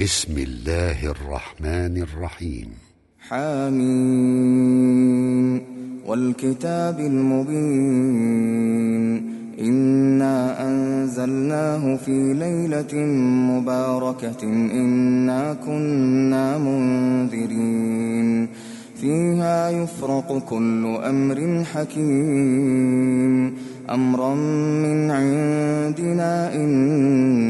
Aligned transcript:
بسم 0.00 0.38
الله 0.38 1.10
الرحمن 1.10 2.02
الرحيم. 2.02 2.68
حامين 3.28 4.80
والكتاب 6.06 7.00
المبين. 7.00 8.20
إنا 9.60 10.68
أنزلناه 10.68 11.96
في 11.96 12.34
ليلة 12.34 12.94
مباركة. 13.50 14.42
إنا 14.72 15.54
كنا 15.66 16.58
منذرين. 16.58 18.48
فيها 19.00 19.70
يفرق 19.70 20.38
كل 20.48 20.98
أمر 21.04 21.64
حكيم. 21.64 23.54
أمرا 23.90 24.34
من 24.34 25.10
عندنا 25.10 26.54
كنا 26.54 27.49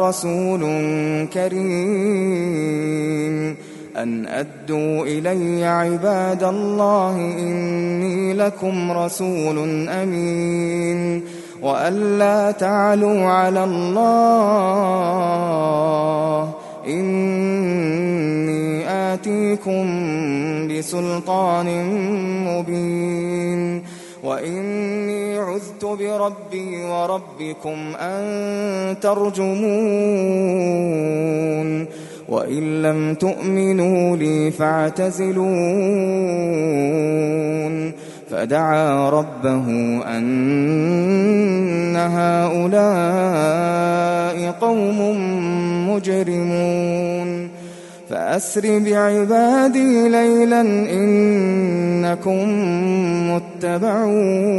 رسول 0.00 0.60
كريم. 1.32 2.88
أن 3.96 4.26
أدوا 4.26 5.04
إلي 5.04 5.64
عباد 5.64 6.44
الله 6.44 7.16
إني 7.16 8.34
لكم 8.34 8.92
رسول 8.92 9.88
أمين. 9.88 11.22
وأن 11.62 12.18
لا 12.18 12.50
تعلوا 12.50 13.24
على 13.24 13.64
الله 13.64 14.68
إني 16.86 18.88
آتيكم 18.88 19.86
بسلطان 20.68 21.66
مبين. 22.44 23.82
عذت 24.24 24.97
بربي 25.96 26.84
وربكم 26.84 27.96
أن 28.00 29.00
ترجمون 29.00 29.68
وإن 32.28 32.82
لم 32.82 33.14
تؤمنوا 33.14 34.16
لي 34.16 34.50
فاعتزلون 34.50 35.48
فدعا 38.30 39.10
ربه 39.10 39.66
أن 40.16 41.96
هؤلاء 41.96 43.58
قوم 44.60 45.00
مجرمون 45.90 47.48
فأسر 48.10 48.78
بعبادي 48.78 50.08
ليلا 50.08 50.60
إنكم 50.92 52.48
متبعون 53.30 54.58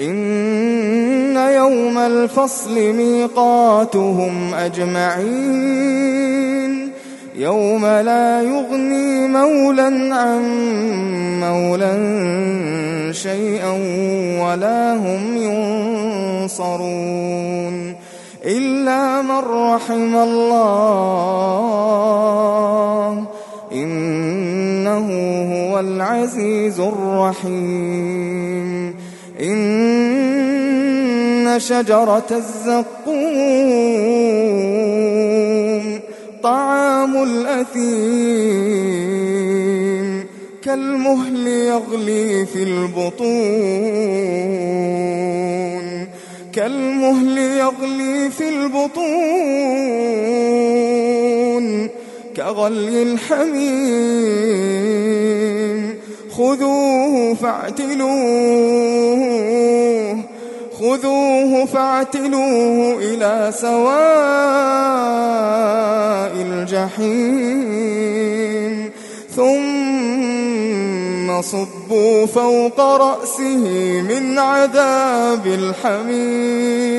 إن 0.00 1.36
يوم 1.36 1.98
الفصل 1.98 2.74
ميقاتهم 2.74 4.54
أجمعين. 4.54 6.04
يوم 7.36 7.86
لا 7.86 8.42
يغني 8.42 9.28
مولا 9.28 10.14
عن 10.14 10.42
مولا 11.40 11.92
شيئا 13.12 13.72
ولا 14.42 14.94
هم 14.94 15.36
ينصرون. 16.42 17.96
إلا 18.44 19.22
من 19.22 19.38
رحم 19.38 20.16
الله 20.16 21.04
إنه 23.72 25.06
هو 25.54 25.80
العزيز 25.80 26.80
الرحيم. 26.80 28.53
إن 29.40 30.64
شجرة 31.58 32.26
الزقوم 32.30 33.14
طعام 36.42 37.22
الأثيم 37.22 38.64
كالمهل 40.62 41.46
يغلي 41.46 42.46
في 42.46 42.62
البطون 42.62 44.04
كالمهل 46.52 47.38
يغلي 47.38 48.30
في 48.30 48.48
البطون 48.48 49.14
كغلي 52.36 53.02
الحميم 53.02 54.64
خذوه 56.36 57.34
فاعتلوه 57.34 59.24
خذوه 60.80 61.64
فاعتلوه 61.64 62.98
إلى 62.98 63.52
سواء 63.60 63.94
الجحيم. 66.36 67.94
ثم 69.36 71.42
صبوا 71.42 72.26
فوق 72.26 72.80
رأسه 72.80 73.64
من 74.08 74.38
عذاب 74.38 75.46
الحميم. 75.46 76.94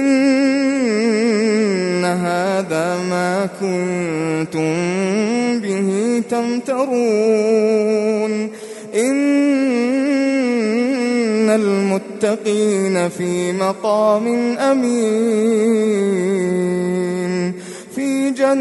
هذا 2.05 2.97
ما 3.09 3.49
كنتم 3.61 4.73
به 5.59 6.23
تمترون. 6.29 6.99
إن 8.95 9.39
المتقين 11.49 13.09
في 13.09 13.51
مقام 13.51 14.27
أمين. 14.57 15.69
في 17.95 18.29
جنات 18.29 18.59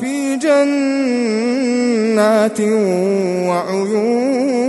في 0.00 0.36
جنات 0.36 1.00
وعيون 3.48 4.59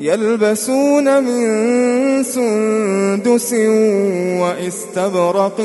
يلبسون 0.00 1.22
من 1.22 2.22
سندس 2.22 3.52
واستبرق 4.40 5.60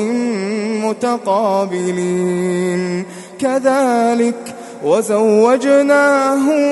متقابلين. 0.84 3.04
كذلك 3.40 4.54
وزوجناهم 4.84 6.64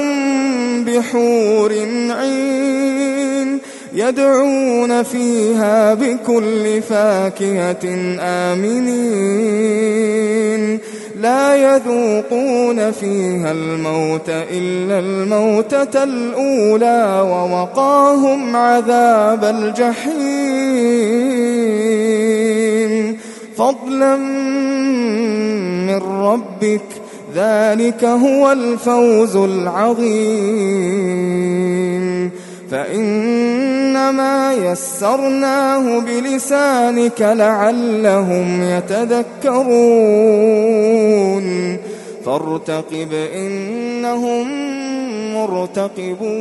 بحور 0.84 1.72
عين 2.10 3.58
يدعون 3.94 5.02
فيها 5.02 5.94
بكل 5.94 6.82
فاكهة 6.82 8.16
آمنين. 8.20 9.72
لا 11.22 11.56
يذوقون 11.56 12.90
فيها 12.90 13.52
الموت 13.52 14.28
إلا 14.28 14.98
الموتة 14.98 16.02
الأولى 16.02 17.20
ووقاهم 17.20 18.56
عذاب 18.56 19.44
الجحيم. 19.44 20.12
فضلا 23.56 24.16
من 25.86 26.00
ربك 26.02 26.82
ذلك 27.34 28.04
هو 28.04 28.52
الفوز 28.52 29.36
العظيم. 29.36 30.72
فإنما 33.92 34.54
يسرناه 34.54 35.98
بلسانك 35.98 37.20
لعلهم 37.20 38.62
يتذكرون. 38.62 39.72
فارتقب 42.24 43.12
إنهم 43.34 44.46
مرتقبون. 45.34 46.32